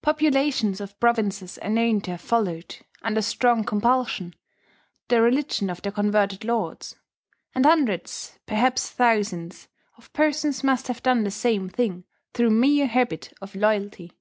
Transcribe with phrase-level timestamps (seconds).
[0.00, 4.34] Populations of provinces are known to have followed, under strong compulsion,
[5.08, 6.96] the religion of their converted lords;
[7.54, 9.68] and hundreds perhaps thousands
[9.98, 14.12] of persons must have done the same thing through mere habit of loyalty.